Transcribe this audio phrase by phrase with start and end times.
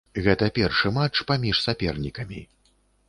[0.27, 2.41] Гэта першы матч паміж сапернікамі.